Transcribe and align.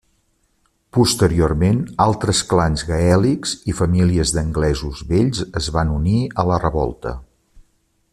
Posteriorment, 0.97 1.81
altres 2.05 2.41
clans 2.53 2.85
gaèlics 2.91 3.53
i 3.73 3.77
famílies 3.81 4.33
d'anglesos 4.37 5.05
vells 5.13 5.43
es 5.63 5.69
van 5.77 5.93
unir 5.99 6.17
a 6.45 6.51
la 6.55 6.59
revolta. 6.65 7.15